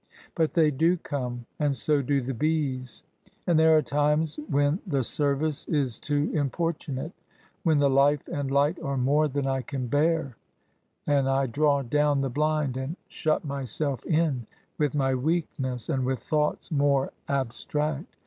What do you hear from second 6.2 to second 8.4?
importunate,— when the life